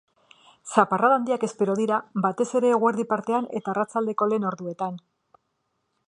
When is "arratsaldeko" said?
3.75-4.29